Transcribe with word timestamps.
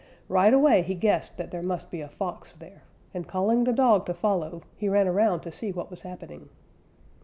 Right 0.27 0.51
away 0.51 0.81
he 0.81 0.95
guessed 0.95 1.37
that 1.37 1.51
there 1.51 1.61
must 1.61 1.91
be 1.91 2.01
a 2.01 2.07
Fox 2.09 2.53
there, 2.53 2.81
and 3.13 3.27
calling 3.27 3.65
the 3.65 3.71
dog 3.71 4.07
to 4.07 4.15
follow, 4.15 4.63
he 4.75 4.89
ran 4.89 5.07
around 5.07 5.41
to 5.41 5.51
see 5.51 5.71
what 5.71 5.91
was 5.91 6.01
happening. 6.01 6.49